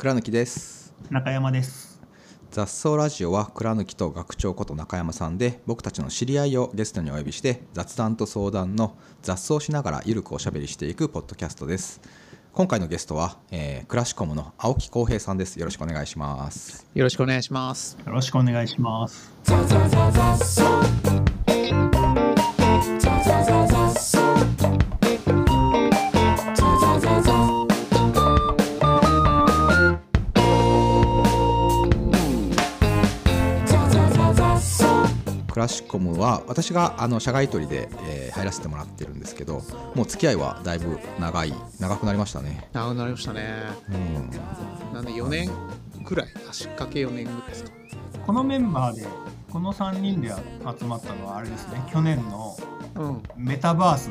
[0.00, 0.94] 倉貫です。
[1.10, 2.00] 中山です。
[2.50, 12.00] 雑草ラジオは倉貫と学長こと中山さんで僕たちの知り合いをゲストにお呼びして雑談と相談の雑草しながらゆるくおしゃべりしていくポッドキャストです。
[12.54, 15.58] 今回のゲストは、えー、クラシコムの青木浩平さんです。
[15.58, 16.86] よろしくお願いします。
[16.94, 17.98] よろしくお願いします。
[18.06, 19.30] よろしくお願いします
[35.60, 39.62] ラシコムは私があの社外取りで、えー、入らせてもらってるんですけど
[39.94, 42.68] もう付き合いはだいぶ長い長くなりましたね。
[42.72, 43.62] 長くなりましたね。
[43.88, 44.94] うん。
[44.94, 45.50] なんで4年
[46.04, 47.70] くらい足掛け4年ぐらいですか。
[48.26, 49.06] このメンバーで
[49.50, 51.82] この3人で集まったのはあれですね。
[51.92, 52.56] 去年の
[52.96, 53.22] うん。
[53.36, 54.10] メタバース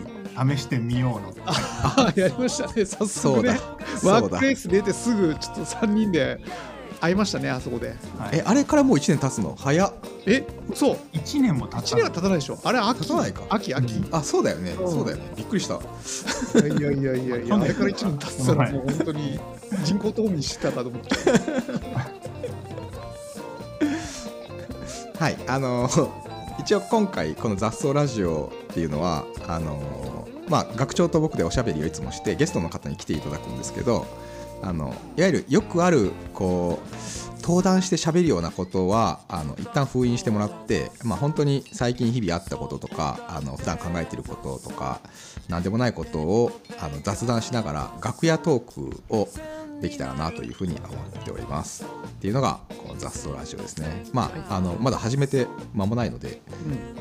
[0.56, 1.34] 試してみようの。
[1.48, 2.86] あやりましたね。
[2.86, 3.58] 早速ね
[3.98, 4.12] そうだ。
[4.12, 6.40] ワークプレイス出てすぐちょっと3人で
[7.02, 7.90] 会いましたねあそこで。
[8.18, 8.38] はい。
[8.40, 9.56] えあれからもう1年経つの？
[9.58, 9.94] 早っ。
[10.26, 10.98] えそう。
[11.14, 12.60] 1年も経1った年は経たないでしょ。
[12.64, 13.02] あれ秋。
[13.02, 13.42] 経たないか。
[13.50, 13.94] 秋秋。
[13.94, 14.92] いあそうだよね、うん。
[14.92, 15.24] そうだよね。
[15.36, 15.76] びっくりした。
[15.76, 15.80] や
[16.68, 19.40] いやいやいやいやあれから1年経ってたらもう本当に
[19.84, 21.10] 人工冬眠してたかと思って。
[25.20, 25.90] はいあの
[26.60, 34.06] 一応今回この雑草ラジオっていうのはあのまあ学長と僕でおしゃべりをいつもしてゲストの方に来ていただくんですけど
[34.62, 45.00] あのいわゆるよくあるこう登壇して喋るようなことはあの一旦封印してもらって、まあ、本当に最近日々あったこととかあの普段考えていることとか
[45.48, 49.28] 何でもないことをあの雑談しながら楽屋トークを
[49.82, 51.86] できたらなというふうに思っております。
[51.86, 54.06] っていうのがこの雑草ラジオですね。
[54.12, 56.42] まあ,、あのまだ始めて間もないので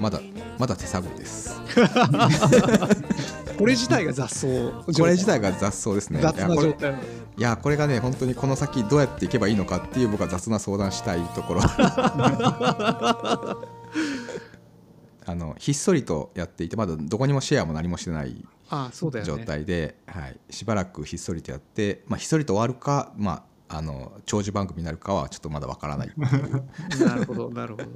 [0.00, 0.20] まだ
[0.59, 1.61] まだ手探りです
[3.59, 6.20] これ自体が雑草これ自体が雑草ですね。
[6.20, 6.92] 雑いやこれな状態。
[6.92, 6.97] い
[7.41, 11.62] やこれがね本当にこの先どうやっていけばいいのかっていう僕は雑な相談したいところ。
[15.27, 19.31] あのひっそりとやっていてまだどこにもシェアも何もしてないあそうだよね。
[19.31, 27.88] 状態で、はい、しばらくひっそりとやって、まあ、ひっそりと終わるか、まあ、あの長寿番組になるかはちょっとまだわからないなるほどなるほど。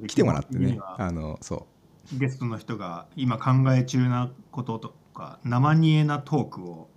[0.06, 0.78] 来てもらってね。
[0.80, 1.66] あのそ
[2.12, 6.88] ゲストの人が今考え中なこととか生煮えなトークを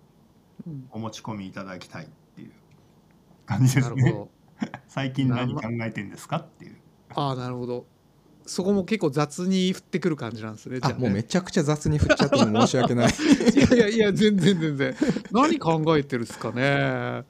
[0.67, 0.87] うん。
[0.91, 2.51] お持ち込みいただきたいっていう
[3.45, 4.01] 感じですね。
[4.01, 4.29] なるほど。
[4.87, 6.75] 最近何考えてんですかっていう。
[7.15, 7.85] ああなるほど。
[8.45, 10.99] そこも結構雑に振ってくる感じなんですねじゃあね。
[10.99, 13.07] もうめちゃくちゃ雑に振っちゃっても申し訳ない。
[13.55, 14.95] いやいやいや全然全然。
[15.31, 17.23] 何考えてるっすかね。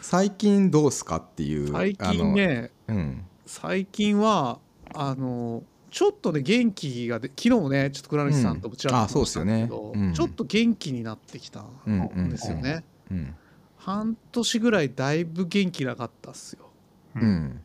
[0.00, 3.24] 最近どうすかっていう最近ねあのうん。
[3.46, 4.58] 最近は
[4.94, 9.04] あのちょっとね元気がで昨日もねちょっと倉西さんともちらっとうん。
[9.04, 9.52] あそうですよね。
[9.62, 10.14] 話したんですけどうん。
[10.14, 13.34] ちょっと元気になってきたうんうんんですよね、うん
[13.80, 16.68] 半年ぐらいだいぶ元気なかったっすよ。
[17.16, 17.22] うん。
[17.22, 17.60] うん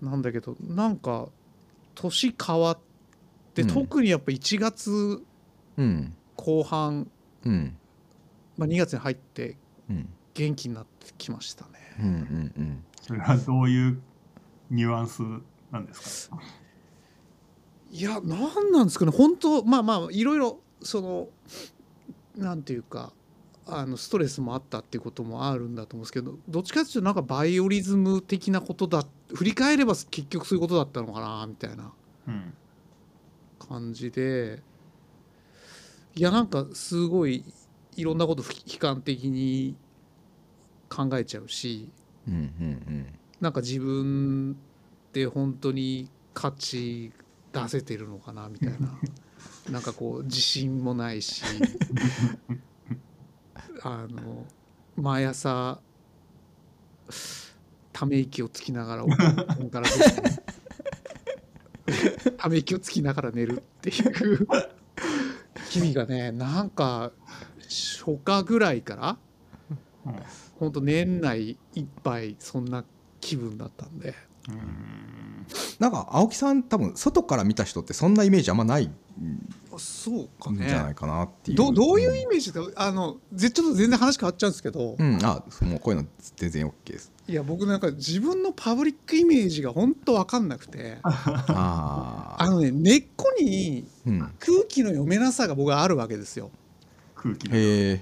[0.00, 1.28] なんだけどなんか
[1.96, 2.78] 年変わっ
[3.54, 3.68] て、うん。
[3.68, 5.22] 特にやっぱ1月
[5.76, 6.14] うん。
[6.36, 7.10] 後半、
[7.44, 7.76] うん。
[8.56, 9.56] まあ、2月に入って
[9.90, 10.08] うん。
[10.34, 11.70] 元気になってきましたね。
[11.98, 12.12] うんうん
[12.56, 12.84] うん。
[13.00, 14.00] それはどういう
[14.70, 15.22] ニュアンス
[15.72, 16.38] なんですか？
[17.90, 19.12] いやなんなんですかね。
[19.12, 21.28] 本当まあまあいろいろその
[22.36, 23.12] なんていうか
[23.66, 29.04] あのストレスもあったっていうこともあるんだと思うんですけどどっちかっていうとなんかバイオリズム的なことだ
[29.34, 31.92] 振り返れば結局そういうことだったのかなみたいな
[32.28, 32.54] うん
[33.58, 34.62] 感じで。
[36.14, 37.44] いやなんかすごい
[37.94, 39.76] いろんなこと悲観的に
[40.88, 41.88] 考えちゃうし
[42.26, 42.30] う
[43.40, 44.56] なんか自分
[45.08, 47.12] って本当に価値
[47.52, 48.98] 出せてるのかなみたいな。
[49.70, 51.42] なんかこう自信もないし。
[53.82, 54.44] あの
[54.96, 55.80] 毎朝
[57.92, 59.16] ため息をつきながらおか
[59.80, 59.86] ら
[62.36, 64.48] ため息をつきながら寝るっていう。
[65.70, 67.12] 君がねなんか
[67.60, 69.16] 初夏ぐらいから
[70.06, 70.14] うん。
[70.58, 72.84] 本当年内いっぱいそんな
[73.20, 74.08] 気分だったんで。
[74.08, 74.27] うん
[75.78, 78.94] なんか青木さん多分外から見た人ってそんなイメージあんまないん
[79.78, 81.56] そうかじゃないかなっていう。
[81.56, 85.18] どどういうイメージであのぜちょっと全然話変わっちゃうんですけど、うん。
[85.22, 87.12] あもうこういうの全然 OK です。
[87.28, 90.98] いや僕なんか自分のパブリックイメージが本当分かんなくて。
[91.02, 94.18] ああのね根っこにうん。
[94.40, 96.50] 空気の読めなさが僕はあるわけですよ。
[97.14, 98.00] 空気の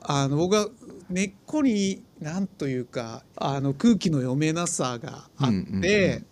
[0.00, 0.68] あの僕は
[1.10, 6.22] 根っこに何というかあの空気の読めなさがあって、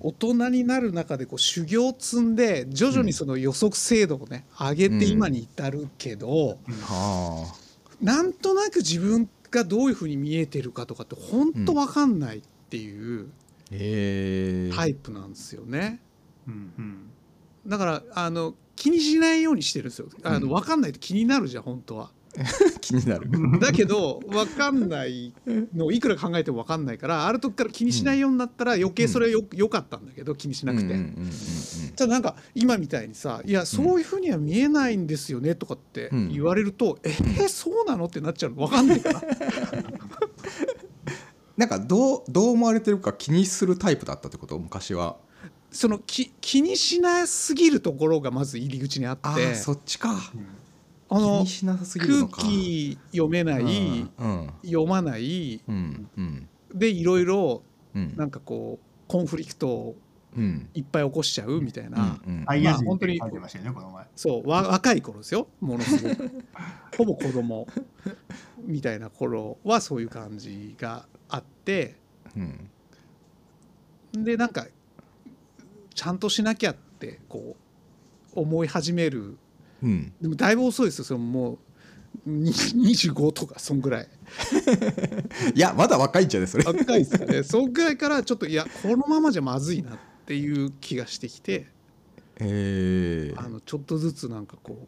[0.00, 7.54] 大人になる中でこう修行を積んで徐々にその予測精度をね上げて今に至るけど、はあ。
[8.02, 13.28] なんとなく自分がどういうふうに見えてるかとかって本当わかんないっていう
[14.74, 16.00] タイプなんですよね。
[16.48, 17.10] うんうん。
[17.64, 20.08] だからあの気にしないようにしてるんですよ。
[20.24, 20.48] あのうん。
[20.48, 22.10] 分かんないと気になるじゃん本当は。
[22.80, 23.28] 気になる。
[23.60, 25.32] だけど分かんない
[25.74, 30.84] のをいくら考えても分かんないからある時から気にしないようになったら余計それよ良かったんだけど気にしなくて。
[30.84, 31.30] うんうんうんうん。
[31.96, 36.32] ただなんか今みたいにさ「いやそういうふうには見えないんですよね」とかってうん。
[36.32, 38.56] 言われると「えーそうなの?」ってなっちゃうの？
[38.56, 39.22] 分かんないから。
[41.56, 44.58] なんかどうどう思われてるか気にするタイプだったってこと？
[44.58, 45.16] 昔は。
[45.70, 49.54] その気気にしなすぎるところがまず入り口にあって。
[49.54, 50.14] そっちか。
[50.32, 50.42] 気あ
[51.10, 56.48] のにしなさすぎるの空か気読めない、うん読まないうんうん。
[56.74, 57.62] でいろいろ
[57.94, 58.14] うん。
[58.16, 59.96] なんかこうコンフリクトを
[60.36, 60.68] うん。
[60.74, 62.44] いっぱい起こしちゃうみたいな、うんうん。
[62.44, 64.04] まあ本当にって書いてましたよねこの前。
[64.14, 66.30] そうわ若い頃ですよものすごく。
[66.96, 67.66] ほぼ子供
[68.64, 71.96] みたいな頃はそういう感じがあって。
[72.36, 74.24] うん。
[74.24, 74.66] でなんか
[75.94, 77.56] ちゃんとしなきゃってこ
[78.34, 79.36] う思い始める
[79.82, 80.12] うん。
[80.20, 81.58] でもだいぶ遅いですよそのもう
[82.26, 84.08] に25とかそんぐらい。
[85.54, 86.64] いやまだ若いんじゃないそれ。
[86.64, 87.42] 若いですかね。
[87.42, 91.66] そんぐらいからちょっといやこのままじゃまずいなっていう気がしてきて。
[92.40, 94.86] えあのちょっとずつなんかこ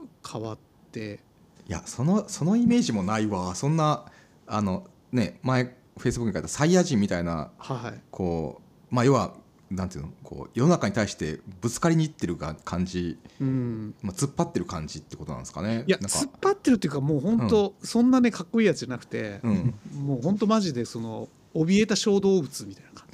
[0.00, 0.58] う変わっ
[0.92, 1.20] て。
[1.68, 3.54] いやそのそのイメージもないわ。
[3.54, 4.06] そんな
[4.46, 5.64] あのね前
[5.98, 8.00] フェイスブックに書いたサイヤ人みたいなはい。
[8.10, 8.60] こ
[8.90, 9.34] うまあ要は
[9.70, 13.94] なんていうのこう世の中に対してぶつかりにいってるが感じ、うん。
[14.02, 15.84] まあ、突っ張ってる感じってことなんですかね。
[15.86, 16.18] いやなんか。
[16.18, 19.74] 突っ張ってるっていうかもう本当、そんなねかっこいいやつじゃなくて、うん。
[20.04, 23.06] もう本当マジでその怯えた小動物みたいな感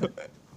[0.00, 0.08] じ。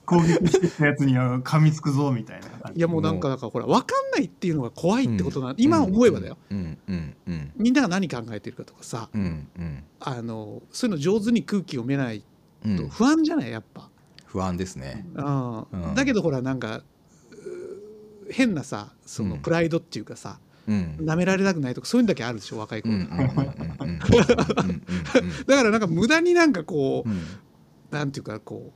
[0.06, 2.80] 攻撃してきたやつには噛みつくぞみたいな感じ。
[2.80, 9.84] いやもうなんかだからほら分かんないっていうのが怖いってことな、今思えばだよ、うんうんうんみんなが何考えてるかとかさうんうん。
[10.00, 12.24] あのそういうの上手に空気読めないうん
[12.78, 13.52] と不安じゃない？
[13.52, 13.90] やっぱ、
[14.26, 15.06] 不安ですね。
[15.16, 15.60] うん。
[15.62, 15.96] うん。
[15.96, 16.84] だけどほらなんか
[18.32, 19.42] 変なさそのうん。
[19.42, 20.98] プライドっていうかさ、うん。
[21.02, 24.36] 舐められたくないとかそういうのだけあるでしょ若いうん頃、だ
[25.56, 27.22] からなんか無駄になんかこう、うん
[27.92, 28.72] なんていうかこ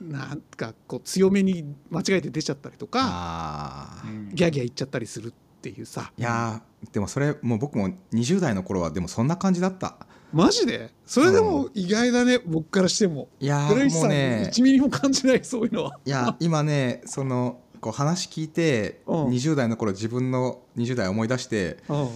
[0.00, 4.04] うなんかこう強めに間違えて出ちゃったりとか
[4.34, 9.96] ギャーギャー言っちゃったりするっていうさいやーでもそれもう僕も20代の頃はでもそんな感じだった
[10.32, 10.90] マジで？
[11.04, 13.28] それでも意外だね、僕からしても。
[13.38, 14.50] いやもうんね。
[14.50, 15.98] 1ミリも感じないそういうのは。
[16.04, 19.26] いや今ねそのこう話聞いてうん。
[19.28, 22.08] 20代の頃自分の20代思い出してうん。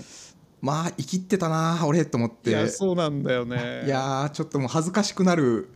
[0.62, 2.50] まあ生きってたな俺と思って。
[2.50, 3.84] いやそうなんだよね。
[3.86, 5.68] いやーちょっともう恥ずかしくなる。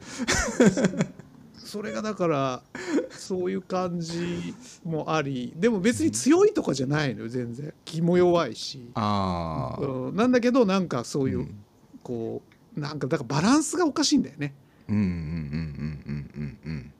[1.56, 2.62] それがだから
[3.10, 5.52] そういう感じもあり。
[5.54, 7.72] でも別に強いとかじゃないのよ全然。
[7.84, 11.64] 気も弱いし、ああうん、なんだけどなんかそういう、うん
[12.02, 12.42] こ
[12.76, 14.54] うなんかだからバランスがおかしいんだよね。
[14.88, 16.72] うんうんうんうんうんうん。
[16.72, 16.92] うん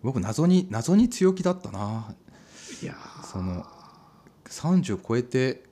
[0.00, 2.14] 僕謎に謎に強気だったな。
[2.82, 3.26] いやー。
[3.26, 3.66] その
[4.46, 5.64] 30超えて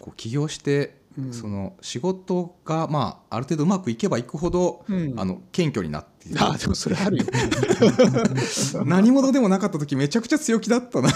[0.00, 1.32] こう起業して、うん。
[1.32, 5.14] その仕事がまあある程度うまくいけばいくほど、うん。
[5.18, 7.24] あの謙虚になってあーでもそれあるよ。
[8.86, 11.08] 何者でもなかった時めちゃくちゃ強気だったな。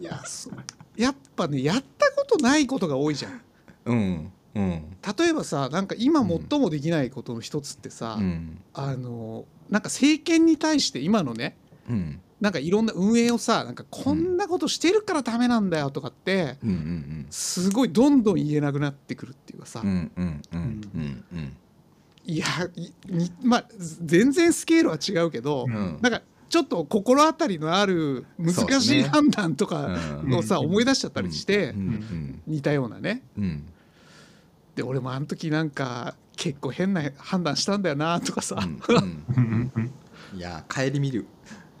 [0.00, 0.54] いやそう。
[0.96, 3.40] やっぱねやったことないことが多いじゃん。
[3.86, 4.96] うんうん。
[5.18, 8.58] 例えばさなんか今最もできないことの一つってさ、うん。
[8.72, 11.56] あのなんか政権に対して今のね
[11.88, 12.20] うん。
[12.40, 16.70] なんかいろんな運営をさなんかこんなことしてるからダメなんだよとかってうん。
[16.70, 19.82] うんすごいどんどん言えなくなってくるっていうかさ、
[22.24, 22.46] いや
[23.42, 25.98] まあ全然スケールは違うけど、うん。
[26.00, 30.34] なんかちょっと心当たりのある難しい判断とかうん。
[30.34, 30.66] をさ、うん。
[30.66, 32.42] 思い出しちゃったりして、うんうん。
[32.46, 33.22] 似たようなね。
[33.36, 33.66] うん
[34.76, 39.24] で俺もあの時なんか結構変な判断したんだよなとかさ、うんうん。
[39.36, 39.72] うん。
[39.74, 39.92] うん
[40.34, 41.26] いや帰り見る。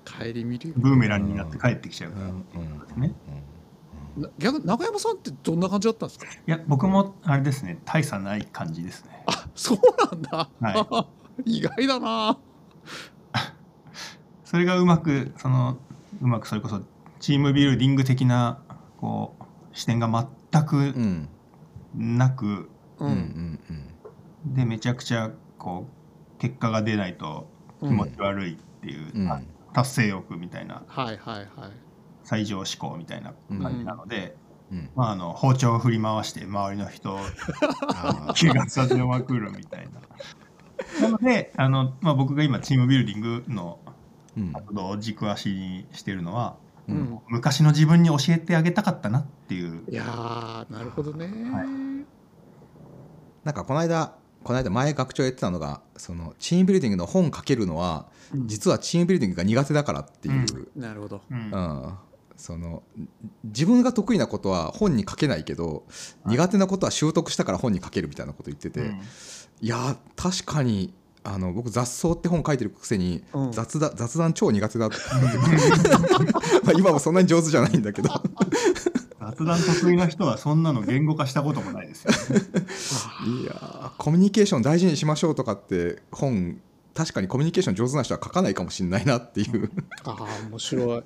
[0.04, 0.68] 帰り見る。
[0.70, 2.12] よブーメランになって帰ってきちゃう。
[2.12, 2.44] から、うん
[2.96, 3.02] うん。
[3.02, 3.12] ね。
[4.16, 6.26] な逆に中山さんってどんな感じだったんですか？
[6.26, 7.78] いや僕もあれですね。
[7.84, 9.22] 大差ない感じですね。
[9.26, 9.78] あそう
[10.10, 11.06] なんだ、は
[11.44, 12.38] 意外だな。
[14.44, 15.76] それがうまくその
[16.22, 16.80] うまくそれこそ
[17.20, 18.58] チームビルディング的な
[19.00, 19.44] こう
[19.76, 20.08] 視点が
[20.52, 21.28] 全くうん。
[21.98, 22.68] なく、
[23.00, 23.10] ううん。
[23.10, 23.86] うんうん
[24.54, 27.48] でめちゃくちゃこう結果が出ないと
[27.80, 29.28] 気持ち悪いっていう、うん。
[29.28, 29.40] あ
[29.72, 31.46] 達成欲みたいなはいはいはい。
[32.24, 34.36] 最上志向みたいな感じなので、
[34.70, 34.90] うん。
[34.94, 37.18] まあ、あの包丁を振り回して周りの人を
[37.94, 40.00] あ気が させまくるみたいな。
[41.02, 44.52] なのであの、まあ、僕が今チームビルディングのーうん。
[44.52, 46.56] 活動を軸足にしてるのは
[46.88, 47.20] ううんん。
[47.28, 49.82] 昔の自分に教えてあげたかったなっていう。
[49.90, 51.95] いやーなるほどね、はい
[53.46, 54.12] なんかこの間
[54.42, 58.48] この間前学長言ってたのがそのチームビルディングの本書けるのはうん。
[58.48, 61.20] 実はチームビルディングが苦手だからっていう、なるほど。
[61.30, 61.50] うん。
[61.52, 61.94] うん。
[62.36, 62.82] その
[63.44, 65.84] 自分が得意なことは本に書けないけど
[66.26, 69.00] 苦手なことは習得したから本に書けるみたいなこと言ってて、うん。
[69.60, 73.52] いや確かにあの僕雑草って本書いてるくせにうん。
[73.52, 74.96] 雑談雑談超苦手だった
[76.64, 78.10] まあ今もそんなに上手じゃないんだけど
[79.30, 82.44] 雑談得意な人はそんなの言語化したこともないですよね。
[83.42, 86.60] いやーコミュニケーション大事にしましょうとかって本
[86.94, 89.70] 確かにコミュニケーション上手な人は書かないかもしれないなっていう。
[90.04, 91.02] ああ面白い。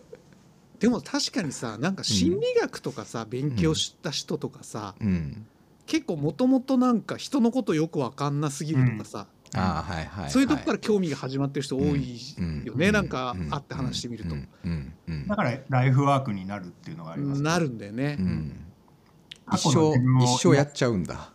[0.78, 5.46] でも確かにさなんか心理学とかさ、勉強した人とかさ、うん。
[5.86, 12.20] 結構もともとなんか人のことよく分かんなすぎるとかさ、ああはいはい、はい、そういうとこから興味が始まってる人多い
[12.64, 14.48] よね、うなんか会って話してみると、うん。
[14.64, 14.70] うん。
[14.70, 14.92] うん
[15.26, 18.66] だからライフワークになるっていうのがあります、なるんだよね、うん。
[19.46, 21.32] 過一生一生やっちゃうんだ。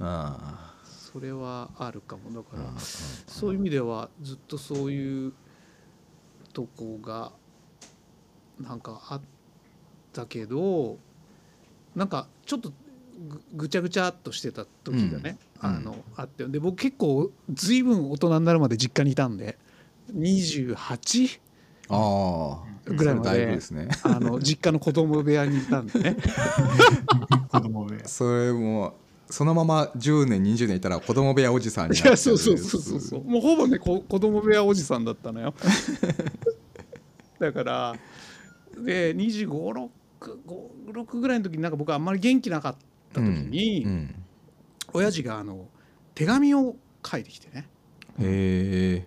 [0.00, 2.30] あそれはあるかも。
[2.30, 5.32] だからあそういう意味ではずっとそういう
[6.52, 7.32] とこが
[8.60, 9.20] なんかあっ
[10.12, 10.98] たけど
[11.94, 12.72] なんかちょっと
[13.28, 15.68] ぐぐちゃぐちゃっとしてた時がね、うん。
[15.68, 16.46] あのあって。
[16.46, 19.58] で僕結構ずいぶん大人になるまで実家にいたんで
[20.14, 21.40] 28?
[21.90, 22.70] ああ。
[22.86, 23.88] ぐらいまでですね。
[24.02, 26.16] あの 実家の子供部屋にいたんでね。
[27.48, 28.06] 子供部屋。
[28.06, 28.94] それも
[29.28, 35.54] そのまま10年20年いたら子供部屋おじさんにいなっうそうそうそうそうもうほぼねこ子供部屋おじさんだったのよ。
[37.38, 37.96] だから
[38.76, 39.88] で25
[40.20, 42.76] 6ぐらいの時になんか僕あんまり元気なかっ
[43.12, 44.14] た時に、うんうん。
[44.92, 45.68] 親父があの
[46.14, 47.68] 手紙を書いてきてね。
[48.18, 49.06] へ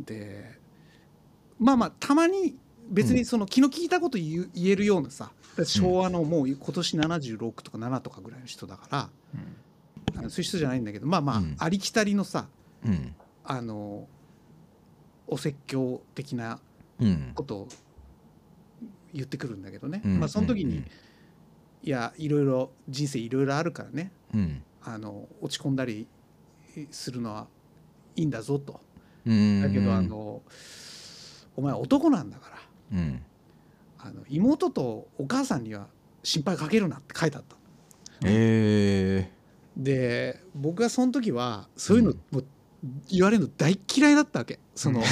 [0.00, 0.61] で
[1.62, 2.56] まあまあたまに
[2.90, 5.30] 別にその気の利いたこと言えるようなさ
[5.64, 10.18] 昭和のもう今年76とか7とかぐらいの人だからうん。
[10.18, 11.56] あのそういう人じゃないんだけどまあまあ、うん。
[11.58, 12.48] ありきたりのさ
[12.84, 13.14] うん。
[13.44, 14.08] あの
[15.26, 16.58] お説教的な
[17.00, 17.32] うん。
[17.34, 17.68] ことを
[19.14, 20.20] 言ってくるんだけどね、うん。
[20.20, 20.84] まあその時に、
[21.82, 24.12] いやいろいろ人生いろいろあるからね。
[24.34, 24.62] うん。
[24.82, 26.06] あの落ち込んだり
[26.90, 27.46] するのは
[28.16, 28.80] いいんだぞと。
[29.26, 29.62] うん。
[29.62, 30.42] だけどあの
[31.56, 32.98] お前男なんだから。
[32.98, 33.22] うん。
[33.98, 35.86] あの妹とお母さんには
[36.22, 37.56] 心配かけるなって書いてあった。
[38.24, 39.30] え
[39.76, 42.44] で僕がその時はそういうのもう
[43.08, 44.58] 言われるの大嫌いだったわけ。
[44.74, 45.02] その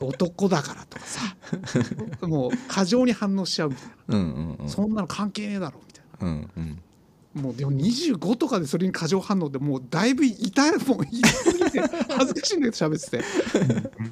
[0.00, 1.36] 男だからとかさ。
[2.26, 4.68] もう過剰に反応しちゃうみたいな、うんうんうん。
[4.68, 6.26] そんなの関係ねえだろみたいな。
[6.26, 6.82] うんうん
[7.34, 13.24] もうでも25とかでそれに過剰反応でもうだいぶ痛いもう痛すぎて恥ずかしいんだけど喋ってて。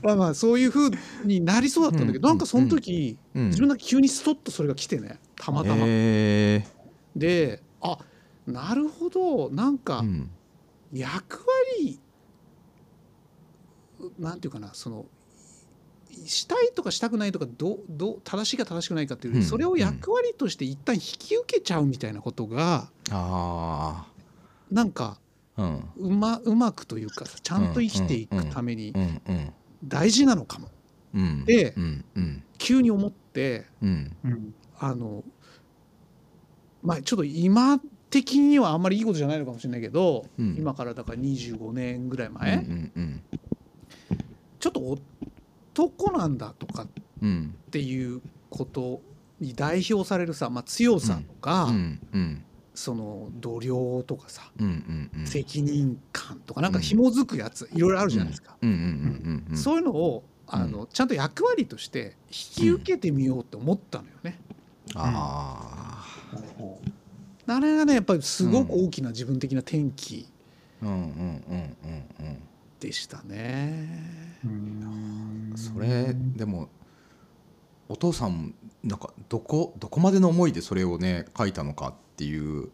[0.02, 0.91] まあまあそういう風
[1.25, 2.35] になりそうだったんだけど、うん。
[2.35, 3.47] なんかその時、うん。
[3.47, 5.87] 自分だけ急にストッとそれが来てねたまたま。
[5.87, 7.99] であ
[8.47, 10.31] なるほどなんかうん。
[10.93, 11.47] 役
[11.79, 12.00] 割、
[14.19, 15.07] なんていうかなその
[16.26, 19.42] したいとかしたくないとかどうどう正しいか正しくないかっていううん。
[19.42, 24.07] それを役割として一旦引き受けちゃうみたいなことがあ
[24.71, 25.19] なんか
[25.57, 25.85] あうん。
[25.97, 28.95] うまうまくというかさちゃんと生きていくために
[29.85, 30.69] 大事なのかも。
[31.14, 31.45] うん。
[31.45, 32.04] でうん。
[32.14, 32.42] うん。
[32.59, 33.66] 急に思って
[34.78, 35.25] あの
[36.83, 40.54] まあちょっと今的にはあんまりいいことじゃないのかもしれないけど、うん。
[40.59, 43.23] 今からだから25年ぐらいうん前、うん。
[44.61, 44.99] ちょっと
[45.75, 46.88] 男なんだとかっ
[47.23, 49.00] うんていうこと
[49.41, 55.26] に代表されるさ、まあ、強さとか、うんうんその度量とかさ、うんうんうん。
[55.26, 58.57] 責任感とかなんか紐づくやつ、いろいろあるじゃないですか。
[59.55, 64.38] そういうのをあの、ちゃんと役割として引き受けてみようって思ったのよね。
[64.95, 66.07] あ
[67.47, 70.26] あれがねやっぱりすごく大きな自分的な転機
[70.83, 72.43] あうんうんうんうんうん
[72.82, 74.38] でしたね。
[74.44, 76.68] うんそれでも
[77.88, 82.70] お父さんなんかどこどこまでの思いでそれをね書いたのかっていう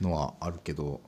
[0.00, 1.02] のはあるけど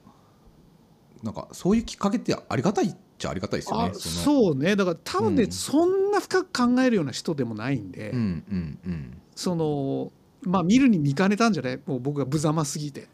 [1.23, 3.95] なんかそういうきっかけってありがたいっちゃありがたいですよね。
[3.95, 8.21] そうねだから多分ね、うんそんな深く考えるような人でもないんで、うんう
[8.55, 11.81] んうんそのまあ見るに見かねたんじゃない？
[11.87, 13.09] もう僕が無様すぎて。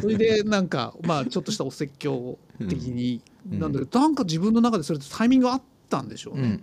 [0.00, 6.60] それでなんかまあちょっとしたお説教的に、うんなんだけどなんか自分の中でそれタイミングがあったんでしょうね。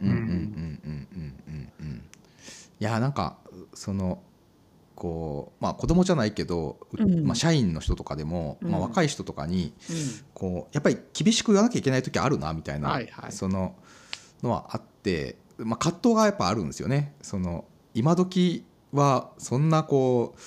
[2.79, 3.37] いやなんか
[3.73, 4.21] その
[4.95, 7.25] こうまあ子供じゃないけど、うん。
[7.25, 9.95] まあ、社員の人とかでも、まあ、うん若い人とかにうん。
[10.33, 13.31] こうやっぱり厳しく言わなきゃいけない時あるなみたいな、はいはい。
[13.31, 13.75] その
[14.41, 17.13] のはあってまあ、葛藤がやっぱあるんですよね。
[17.21, 20.39] その今時はそんなこう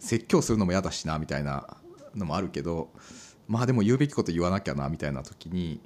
[0.00, 1.76] 説教するのも嫌だしなみたいな
[2.14, 2.90] のもあるけど
[3.48, 5.80] まあでも言うべきこと言わなきゃなみたいな時に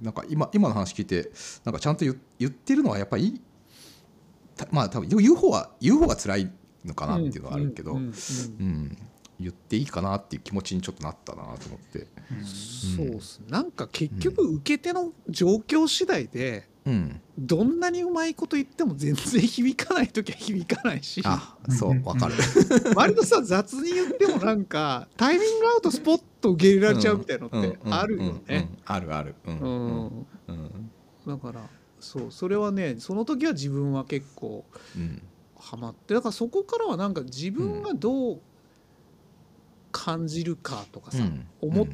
[0.00, 1.30] なんか今今の話聞いて
[1.64, 3.40] なんかちゃんと言言ってるのはやっぱり
[4.56, 6.52] たまあ多分言う方は言う方が辛い
[6.84, 8.98] のかなっていうのはあるけど、うんうんうんうん。
[9.40, 12.08] 言っていいかなっていう気持ちにちょっとなったなと思って。
[12.96, 21.20] そうっすなんか結局受け手の状況次第でうん、どんなにうまいこと言っても全然響かない時は響かないし。
[21.24, 22.34] あそうわかる。
[22.96, 28.70] 割とさ雑に言ってもなんかタイミングアウトスポッと受け入れられちゃうみたいなのってあるよね。
[28.86, 29.34] あるある。
[29.46, 30.06] うんううん。
[30.06, 30.26] ん。
[30.48, 30.90] うん。
[31.26, 31.68] だから
[32.00, 34.64] そうそれはねその時は自分は結構
[34.96, 35.22] うん
[35.56, 38.40] ハマってだからそこからはなんか自分がどう
[39.92, 41.46] 感じるかとかさ、うん。
[41.60, 41.86] 思っ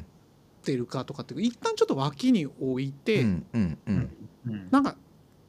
[0.63, 4.09] てるかとかって一旦ちょっと脇に置いて、うんうんうん
[4.47, 4.67] うん。
[4.71, 4.95] なんか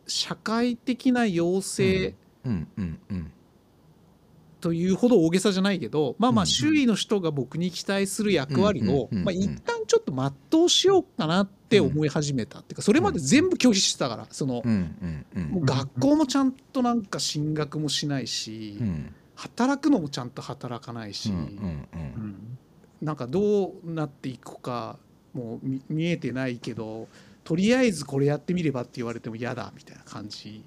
[0.06, 2.68] 社会的な要請うん。
[2.76, 3.32] うんうん
[4.58, 6.46] というほど大げさじゃないけど、まあまあうん。
[6.46, 10.12] 周囲の人が僕に期待する役割を、まあ、一旦ちょっと
[10.50, 19.14] 全うしようかなって思い始めたっていうかそれまで全部拒否してたからそのもう学校もちゃんとなんか進学もしないしうん。
[19.36, 21.32] 働くのもちゃんと働かないしう
[23.04, 24.96] なんかどうなっていくか
[25.34, 27.06] もう見見えてないけど
[27.46, 30.64] とりあえずこれやってみればって言われても嫌だみたいな感じ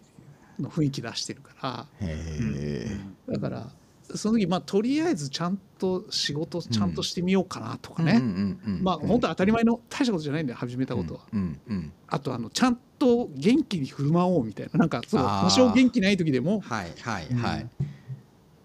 [0.58, 1.86] の雰囲気出してるから。
[2.00, 2.88] へ
[3.28, 3.68] えだから
[4.16, 14.80] その時まあとりあえずちゃんと仕事ちゃんとしてみようかなとかね、うんうんうんまあ本当当たり前の大したことじゃないんだよ始めたことは、うんうんあとあのちゃんと元気に振る舞おうみたいな。
[14.80, 16.62] なんかそう多少元気ない時でも。
[16.62, 17.68] はいはいはい。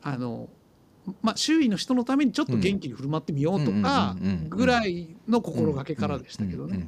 [0.02, 0.48] あの
[1.20, 6.86] まあ周囲の人のためにちょっと元気に振る舞ってみようとかうんうんうんうんぐらいの心がけからでしたけどね。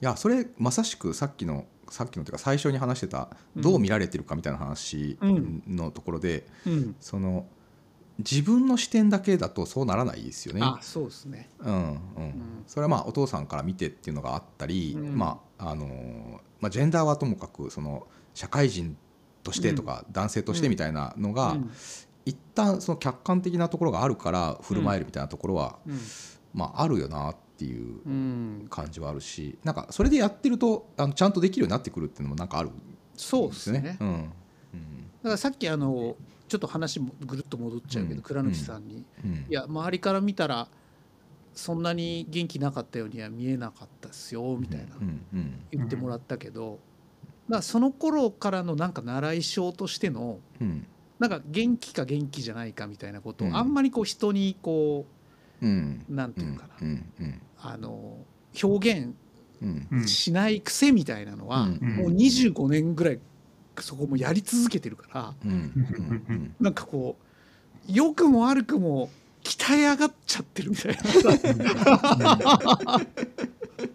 [0.00, 3.62] やそれまさしくさっきのさっきのというか最初に話してたうん。
[3.62, 5.62] どう見られてるかみたいな話うん。
[5.68, 6.96] のところでうん。
[7.00, 7.46] その
[8.18, 10.60] 自分の視点だけだとそうならないですよね。
[10.62, 11.50] あそうですね。
[11.58, 11.82] うんうん。
[11.82, 12.62] ん。
[12.66, 15.18] それはまあお父さんから見てっていうのがあったり、うん。
[15.18, 18.96] まああのーまあ、ジェンダーはともかくその社会人
[19.42, 21.70] としてとか男性としてみたいなのが、うん。
[22.24, 25.98] 一旦その客観的なところがあるから振る舞えるみたいなところは、うん。
[26.54, 32.72] まあ、あるよなっていううん感じはあるしなんかそれでやってるとあのちゃんとできるようになってくるっていうのもなんかあるん
[33.16, 33.80] そうでですすね。
[33.80, 33.96] ね。
[34.00, 34.08] うん。
[34.08, 34.20] うん。
[34.20, 36.16] だからさっきあの
[36.48, 38.22] ちょっと話もぐるっと戻っちゃうけど、うん。
[38.22, 39.30] 倉主さんに、うん。
[39.48, 40.68] いや周りから見たら
[41.54, 45.24] そんなに元気なかったようには見えなかったですよみたいなうん。
[45.32, 45.54] うん。
[45.72, 46.78] 言ってもらったけど、
[47.48, 50.86] だからその頃からのなんか習い性としてのうん。
[51.18, 53.54] なんか元気か元気じゃないかみたいなことうん。
[53.54, 55.06] をあんまりこう人にこ
[55.62, 56.04] うん。
[56.10, 57.04] うなんてういうんかな、うん。
[57.20, 58.18] うんあの
[58.62, 59.14] 表現
[60.08, 61.96] しない癖みたいなのは、うん。
[61.96, 63.20] もう25年ぐらい
[63.80, 65.34] そこもやり続けてるから
[66.60, 69.10] なんかこう良くも悪くも
[69.42, 71.02] 鍛え上がっちゃってるみたいな。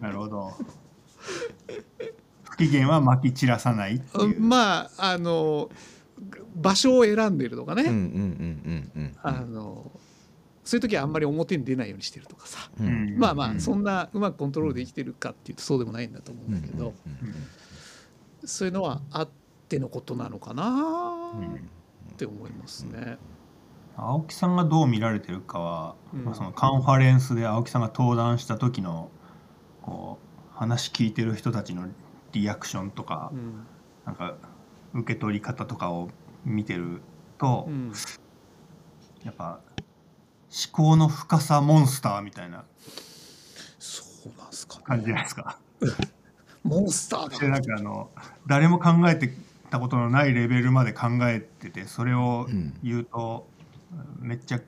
[0.00, 0.52] なるほど。
[2.44, 5.68] 不機嫌はまき散らさないっていう、まああの
[6.54, 7.84] 場所を選んでるとかね、
[9.22, 9.90] あの
[10.64, 12.86] そういう時はあんまり表に出ないようにしてるとかさ、うん。
[12.86, 13.60] うんまあまあうん。
[13.60, 16.94] そんなうまくコントロールできてるかっていうとそうでもないんだと思うんだけど、
[18.44, 19.28] そういうのはあっ
[19.68, 21.32] てのことなのかな
[22.12, 23.18] って思いますね。
[23.96, 26.24] 青木さんがどう見られてるかは、うん。
[26.24, 29.10] まあ、そのカンファレンスで青木さんが登壇した時の
[29.82, 30.18] こ
[30.54, 31.88] う話聞いてる人たちの
[32.32, 33.66] リアクションとか、うん。
[34.06, 34.36] なんか
[34.94, 36.08] 受け取り方とかを
[36.44, 37.02] 見てる
[37.38, 37.92] と、うん。
[39.24, 39.71] やっぱ思
[40.72, 42.64] 考の深さモンスターみたいな
[43.78, 44.84] そうなんすかね。
[44.86, 45.58] 感じじゃないですか。
[46.62, 47.38] モンスターだ。
[47.38, 48.10] でなんかあの
[48.46, 49.34] 誰も考えて
[49.70, 52.74] たことのないレベルまで考えててそれをうん。
[52.82, 53.48] 言うと、
[54.20, 54.60] めっちゃ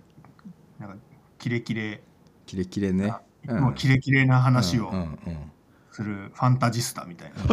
[0.81, 0.97] なんか
[1.39, 2.03] キレキレ、
[2.47, 3.15] キレキレね。
[3.47, 3.61] うん。
[3.61, 5.53] もうキレキレな話をうんうんうん。
[5.93, 7.45] するファンタジスタみたいな。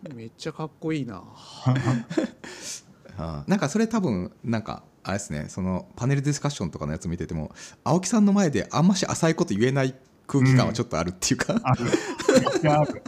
[0.14, 1.22] めっちゃかっこいいな。
[3.18, 7.52] あーなんかそれ多分なんかあれですねそのパネルディスカッションとかのやつ見てても
[7.84, 9.94] 青木さんの前であんまし浅いこと言えない
[10.28, 11.84] 空気感はちょっとあるっていうか、ある。
[11.84, 13.02] めっちゃある。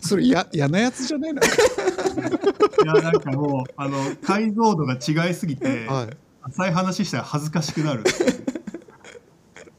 [0.00, 1.40] それや嫌なやつじゃないの。
[1.40, 1.44] い
[2.86, 6.16] やなんかもうあの解像度が違いすぎて、はい。
[6.42, 8.02] 浅い話したら恥ずかしくなる。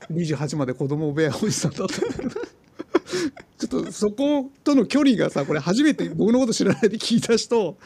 [0.09, 2.11] 28まで子供部屋おじさんだったちょっ
[3.71, 7.77] とそことの距離がさこれ初めて 僕のこと知らないで聞いた人、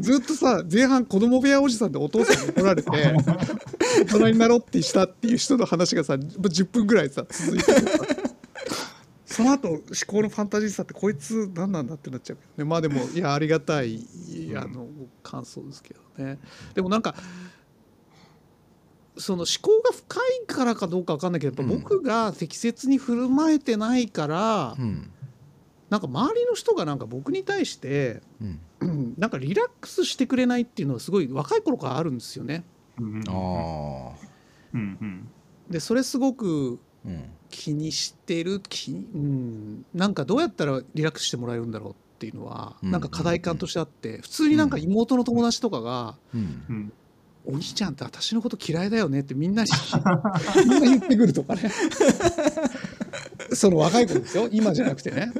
[0.00, 2.90] ずっとさ前半子供部屋おじさんってお父さんに怒られて
[4.04, 7.72] 大人になろうってしたっていう人の話がさ10分ぐらいさ続いて
[9.24, 12.68] その後思考のファンタジーさってこいつ何なんだってなっちゃうけどね。
[12.68, 14.04] まあでもいやありがたい
[14.54, 14.88] あの
[15.22, 16.38] 感想ですけどね。
[16.74, 17.14] でもなんか
[19.16, 25.10] その思考が深いからかどうか分かんないけど僕が適切に振る舞えてないから、うん
[25.90, 28.60] なんか周りの人がなんか僕に対してうん。
[28.80, 32.64] うんなんかリラックスしてくれないっていうのはすごい若い頃からあるんですよね。
[32.98, 34.28] うんああ
[34.72, 34.98] うん。
[35.00, 35.28] うん
[35.68, 37.24] でそれすごくうん。
[37.50, 42.90] 気にしてる気、うん、なんかどうやったらリラックスしてもらえるんだろうっていうのは、うん。
[42.92, 46.64] なんか課題感としてあって普通になんか妹の友達とかがうん。
[46.68, 46.92] うん
[47.46, 49.70] 「お兄ちゃんって私のこと嫌いだよね」ってみんなに
[50.64, 51.70] みんな言ってくるとかね
[53.52, 54.48] その若い子ですよ。
[54.50, 55.32] 今じゃなくてね。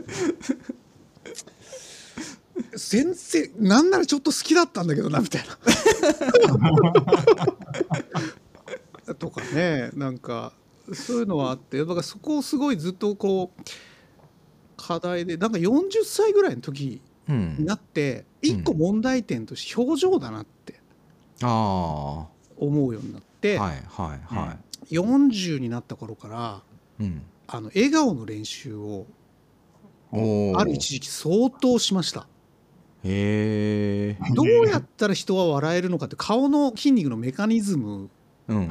[2.77, 5.43] 全然なんならちょっと好きだったんだけどなみたい
[9.07, 9.15] な。
[9.15, 10.53] とかねなんか
[10.93, 11.79] そういうのはあって。
[11.79, 13.63] だからそこをすごいずっとこう
[14.77, 17.57] 課題でなんか40歳ぐらいの時うん。
[17.59, 20.81] になって一個問題点として表情だなって。
[21.43, 24.19] あ思うようになって、あはいはい。
[24.35, 24.57] は
[24.91, 26.63] 40になった頃から
[27.01, 29.07] いうんあの笑顔の練習を
[30.13, 32.29] おおある一時期相当しました。
[33.03, 38.09] へえどうやったら人は笑えるのかって顔の筋肉のメカニズム
[38.49, 38.69] うん。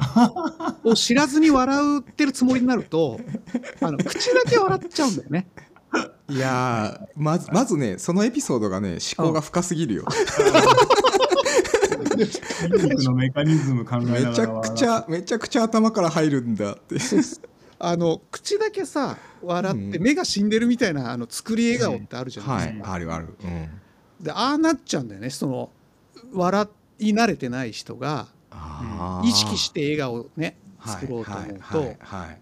[0.84, 3.18] を知らずに笑ってるつもりになると
[3.80, 5.46] あの口だけ笑っちゃうんだよね。
[6.28, 10.04] いやーまずまずねそのエピソードがね思考が深すぎるよ。
[12.20, 16.96] 筋肉のメカニズム考えながらめちゃくちゃめちゃくちゃ頭から入るんだって
[17.82, 20.02] あの口だけさ笑ってうん。
[20.02, 22.90] 目が死んでるみたいなあの作り笑顔ってあるじゃないですか。
[22.90, 22.96] はい。
[22.96, 23.34] あるある。
[23.42, 23.70] うん。
[24.20, 25.30] でああなっちゃうんだよね。
[25.30, 25.70] その
[26.32, 29.26] 笑い慣れてない人があー。
[29.28, 31.60] 意識して笑顔をねはい作ろうと思う
[32.00, 32.40] はい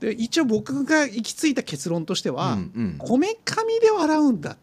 [0.00, 2.94] とで一応僕が行き着いた結論としてはうんうん。
[2.98, 4.56] こめかみで笑うんだ。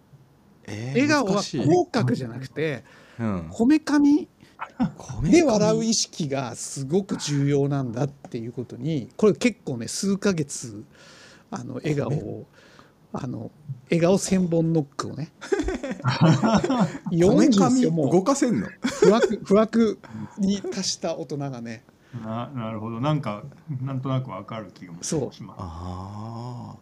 [0.65, 2.83] えー笑顔は口角じゃなくて
[3.19, 3.47] うん。
[3.51, 4.27] こめかみ米
[5.23, 10.83] で笑う意識がすごく重要なんだっていうことにこれ結構ね数ヶ月
[11.51, 12.45] あの笑顔を
[13.13, 13.51] あの
[13.85, 15.31] 笑顔千本ノックをね。
[15.39, 18.67] こめ40かみですよもう動かせんの？
[18.81, 19.99] 不惑不惑
[20.39, 21.83] に達した大人がね。
[22.23, 22.99] ななるほど。
[22.99, 23.43] なんか
[23.81, 26.79] なんとなくわかる気がそうしますああ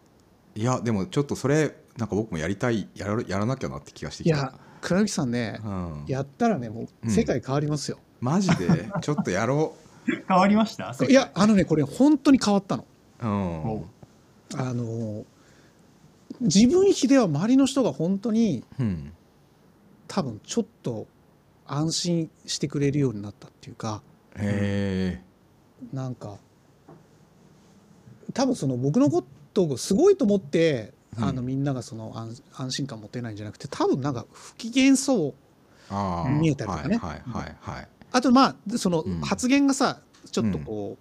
[0.54, 4.36] いやでもちょっとそれなんか僕もやりたいやらやらなきゃなって気がしてきた。
[4.36, 8.90] いや倉木さんねうん、やったらねもう世界変わりますよ、マジで？
[9.00, 9.74] ちょっとやろ
[10.28, 10.94] 変わりました？
[11.08, 12.84] いやあのねこれ本当に変わったの。
[13.22, 13.64] ううん。
[13.64, 13.86] お
[14.56, 15.24] あの
[16.40, 19.12] 自分比では周りの人が本当にうん。
[20.08, 21.06] 多分ちょっと
[21.66, 24.02] 安心してくれるようになったっていうか
[24.36, 25.22] へ
[25.92, 26.36] なんか
[28.34, 35.34] 多分その僕のことをすごいと思って、うんあのみんながその安安心感持てないんじゃなくて多分なんか不機嫌そう。
[36.40, 37.00] 見えたりとかね。
[38.12, 39.20] あとまあそのうん。
[39.20, 40.96] 発言がさちょっとこ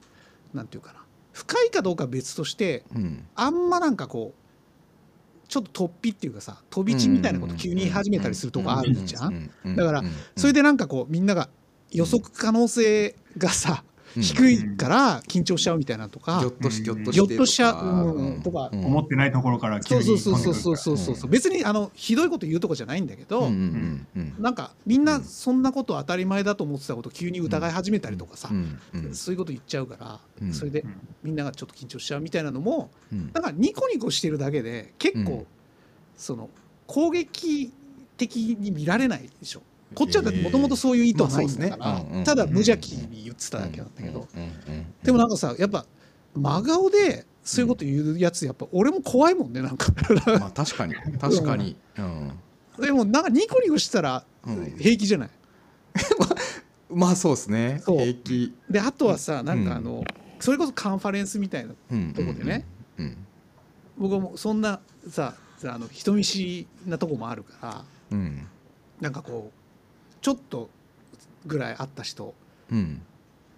[0.54, 1.00] う、なんていうかな。
[1.32, 3.26] 深いかどうかは別としてうん。
[3.36, 9.50] あんまなんかこうちょっと突飛っていうかさ飛び地みたいなこと急に言い始めたりするとこあるじゃん。
[9.76, 10.04] だから
[10.36, 11.50] それででなんかこうみんなが
[11.92, 13.84] 予測可能性がさ
[14.20, 16.40] 低いから緊張しちゃうみたいなとか。
[16.40, 18.42] ぎょっとしぎょっとしてっとしちゃうとかうん。
[18.42, 18.70] とか。
[18.72, 20.98] うん思ってないところから急にそうそうそうそうそう。
[20.98, 30.54] そうそううん別にあのひどいこと言うとこじゃないんだけど、うんうんうんなんかみんなそんなこと当たり前だと思ってたこと急に疑い始めたりとかさ、うんうんそういうこと言っちゃうから、うん。
[30.54, 33.32] それでうんみんながちょっと緊張しちゃうみたいなのもうん。
[33.34, 35.46] なんかニコニコしてるだけで結構、うん。
[36.18, 36.50] その
[36.88, 37.72] 攻撃
[38.18, 39.62] 的に見られないでしょ。
[39.94, 42.08] こっちはもともとそういう意図はないんだから、まあね。
[42.12, 45.86] うんうんただ無邪気に言ってただけなんだけど、うんうんうんでもなんかさやっぱ
[46.36, 49.92] 真顔でそういうこと言うやつやっぱ俺も怖いもんねなんか。
[50.40, 50.94] まあ確かに。
[51.20, 51.76] 確かに。
[51.98, 52.32] うん。
[52.80, 54.76] でもなんかニコニコしたらうん。
[54.78, 55.30] 平気じゃない、
[56.90, 57.82] まあそうですね。
[57.86, 58.54] 平気。
[58.70, 60.04] であとはさなんかあうの、
[60.40, 62.66] それこそカンファレンスみたいなうんとこでね。
[62.98, 63.18] うん。
[63.98, 68.48] 僕もそんなさあの人見知りなとこもあるからうん。
[69.00, 69.61] なんかこう
[70.22, 70.70] ちょっと
[71.46, 72.34] ぐらい会った人
[72.72, 73.02] うん。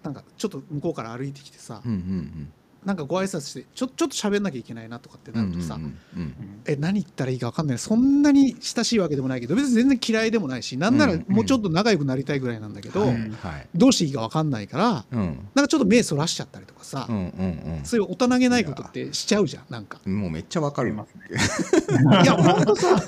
[0.04, 2.52] なんかちょっと向こうから歩いてきてさ、うんうん
[2.86, 6.34] なんかご挨拶してちょちょっと喋んなきゃいけないなとかってうんなるとさ、うんうん
[6.66, 7.78] え何言ったらいいか分かんない。
[7.78, 13.68] そんなに親しいわけでもないけど別に全然嫌いでもないしなんならうんもうちょっと仲良くなりたいぐらいなんだけど、はいうんはい。
[13.74, 15.40] どうしていいか分かんないからうん。
[15.56, 20.00] なんかちょっと目そらしちゃったりとかさ、うんうんそういう大人げないことってしちゃうじゃんなんか。
[20.06, 22.88] うんもうめっちゃわかるありますねいやほんとさ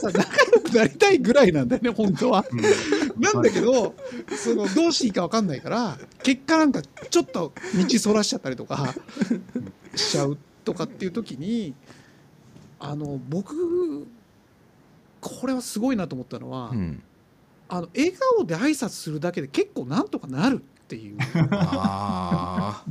[0.00, 2.44] さ仲良くなりたいぐらいなんだよね本当は。
[2.50, 2.60] うん。
[3.22, 3.94] なんだけど
[4.36, 7.52] そのどうしていいか分かんないから結果なんかちょっと
[7.88, 8.94] 道そらしちゃったりとか
[9.94, 11.74] しちゃうとかっていう時に
[12.78, 14.06] あの僕
[15.20, 17.02] これはすごいなと思ったのは、うん。
[17.68, 21.18] あの笑顔で挨拶するだけで結構なんとかなるっていう。
[21.52, 22.84] あ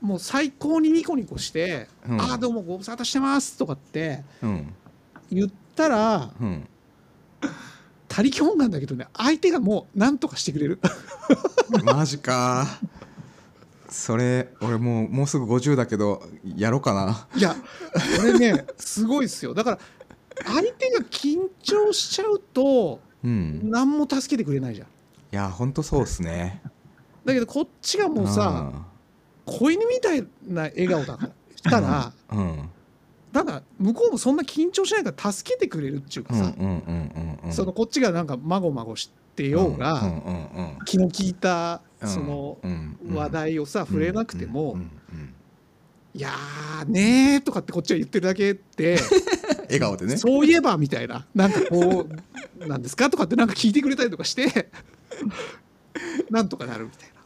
[0.00, 2.20] もう最高にニコニコして「うん。
[2.20, 4.22] ああどうもご無沙汰してます」とかって
[5.30, 6.68] 言ったらうん。
[8.08, 10.80] 他力本願だけどね相手がもうなんとかしてくれる。
[11.84, 12.66] マジか。
[13.88, 16.22] それ俺もうもうすぐ50だけど
[16.56, 17.26] やろうかな。
[17.36, 19.54] いやこれねすごいですよ。
[19.54, 19.78] だから
[20.44, 23.70] 相手が緊張しちゃうとうん。
[23.70, 24.86] 何も助けてくれないじゃん。
[24.86, 24.90] い
[25.30, 26.62] やほんとそうっすね。
[27.24, 28.72] だけどこっちがもうさ
[29.44, 32.38] 子犬みたいな笑顔だからしたらうん。
[32.38, 32.70] うん。
[33.32, 36.52] ただ向こうもそんな緊張しないから助けてくれるっていうかさ、
[37.72, 40.02] こっちがなんかまごまごしてようが、
[40.84, 42.58] 気の利いたうんその
[43.12, 45.34] 話題をさ触れなくてもうんうんうん
[46.14, 48.98] 「いやーねー」とかってこっちは言ってるだけで
[49.66, 50.16] 笑顔でね。
[50.16, 52.06] そういえばみたいななんかこ
[52.60, 54.70] うなんですかとかってなんか聞いてくれたりとかして
[56.30, 57.18] なんとかなるみたいな。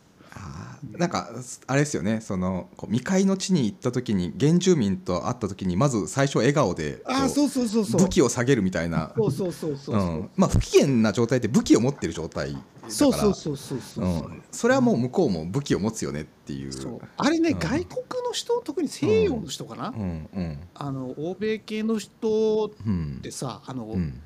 [0.90, 1.28] なんか
[1.66, 2.20] あれですよね。
[2.20, 8.00] そのこう未開の地に行った時に原住民と会った時にまず最初笑顔でこああそうそうそうそう。
[8.00, 9.12] 武器を下げるみたいな。
[9.16, 12.90] そうそうそうそうまあ不機嫌な状態で武器を持ってる状態だから。
[12.90, 14.08] そうそうそうそうそう、う。
[14.08, 14.42] ん。
[14.50, 16.72] それはもう向こうも武器を持つよねっていう。
[17.16, 17.58] あれね、うん。
[17.60, 20.28] 外国の人特に西洋の人かな、うん。
[20.34, 20.58] うん。
[20.74, 24.20] あの欧米系の人うんってさあの、うん。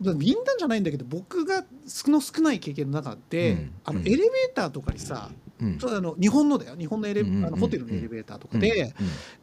[0.00, 3.58] みんなじゃないんだけど僕が少の少ない経験の中で、うん。
[3.58, 3.72] うん。
[3.84, 5.30] あのエレベーターとかにさ、
[5.62, 5.96] うん。
[5.96, 6.76] あの日本のだよ。
[6.76, 8.94] 日本のエレ、うんうんうんあのホテルのエレベーターとかで、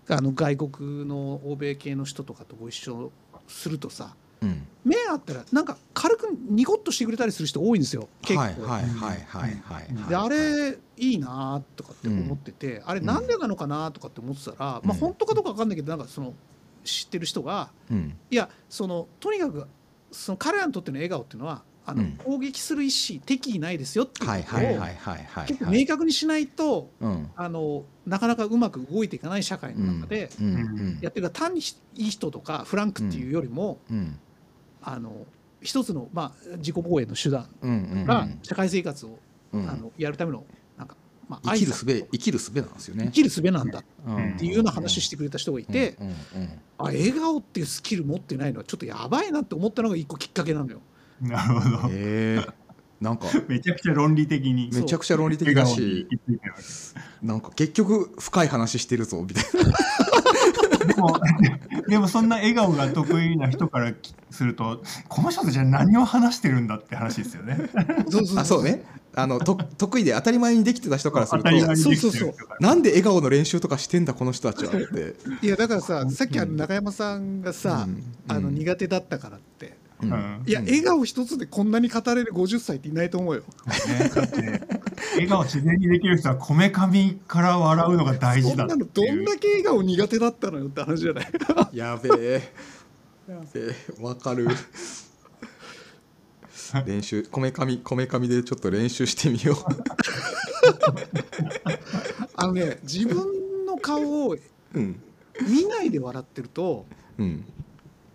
[0.10, 3.12] あの外国の欧米系の人とかとご一緒
[3.48, 4.50] するとさうん。
[4.50, 8.40] うん目あったらなんか軽くニコッとしてくれたりする人多いんですよ結構。
[8.40, 16.34] はいはいはいはいはいであれいいなとかって思ってて、あれなんでなのかなとかって思ってたら、まあうん本当かどうか分かんないけどなんかその
[16.86, 18.18] 知ってる人がうん。
[18.32, 19.68] いやそのとにかく
[20.12, 22.12] その彼らにとっての笑顔っていうのはあの、うん。
[22.18, 27.30] 攻撃する意思敵意ないですよっていうはいことを結構明確にしないとうん。
[27.36, 30.30] あのなかなかうまく動いていかない社会の中で
[31.02, 31.62] やってるから単に
[31.96, 34.20] いい人とかフランクっていうよりも、うん
[34.82, 35.26] あの
[35.62, 37.50] 一つの、まあ、自己防衛の手段
[38.06, 39.20] が社会生活を、
[39.52, 39.70] うん。
[39.70, 40.46] あのやるための
[40.78, 40.96] なんか、
[41.28, 43.06] まあ、生きる挨拶術生きる術なんですよね。
[43.08, 45.98] 生きる術なんだっうんていうような話してくれた人がいて、
[46.78, 50.82] あ笑顔っていうスキル持ってないのはちょっとやばいなって思ったのが一個きっかけなのよ。
[51.22, 51.78] なるほど。
[51.90, 52.46] へえ
[53.02, 54.70] なんか めちゃくちゃ論理的に。
[54.74, 56.08] めちゃくちゃ論理的だし
[57.22, 59.44] なんか結局深い話してるぞみたい
[60.86, 61.20] でも、
[61.88, 63.94] でもそんな笑顔が得意な人から
[64.32, 67.70] すると、この人たちは何を話してるんだって話ですよね。
[68.10, 68.84] そうそうなあそうね。
[69.16, 72.68] あのと得意で当たり前にできてた人からすると当たり前にできてる人から。
[72.68, 78.04] なんで笑顔の練習とかしてんだこの人たちはって、いやだからささっきあの中山さんがさ、うん。
[78.28, 83.44] あのうん苦手だったからって、いや笑顔一つでこんなに語れる50歳っていないと思うよ。
[84.00, 84.62] ね、だって
[85.14, 91.28] 笑顔自然にできる人はこめかみから笑うのが大そ事だってんなのどんだけ笑顔苦手だったのよって話じゃない？
[91.78, 92.54] やべえ。
[93.28, 93.76] やべえ。
[94.00, 94.48] わかる。
[96.86, 99.58] 練習こめかみこめかみでちょっと練習してみよ
[102.36, 104.38] あのね自分の顔を
[105.48, 106.86] 見ないで笑ってると
[107.18, 107.44] うん。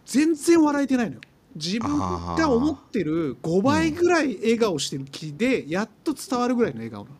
[0.06, 1.20] 全然笑えてないのよ。
[1.56, 7.16] 自分が思ってる5倍ぐらい笑顔してる気でやっと伝わるぐらいの笑顔なの。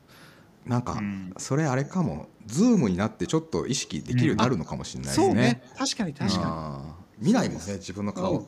[0.66, 1.32] なんか、うん。
[1.38, 2.28] それあれかも。
[2.46, 5.62] ズームになってちょっと意識できるようになるのかもしれないですね,、そうね。
[5.78, 8.46] 確かに確かあー見ないもんね自分のうん顔。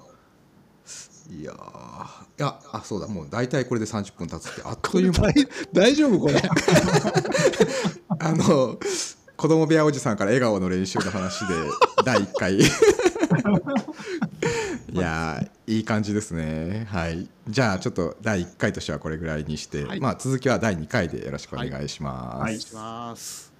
[1.30, 2.24] いやー。
[2.24, 3.08] いやあそうだ。
[3.08, 5.28] もう大体これで30分経つってあっとれいう間。
[5.32, 5.34] 大
[5.72, 6.34] 大丈夫これ？
[8.18, 8.78] あの
[9.36, 11.54] 子供部屋おじさんから笑顔の練習の話で
[12.04, 12.58] 第1回
[14.92, 16.86] いやいい感じですね。
[16.90, 17.28] はい。
[17.48, 23.52] じゃあちょっと第1回としてはこれぐらいにして、はい、まあ続きは第2回でよろしくお願いします、はい、はい、します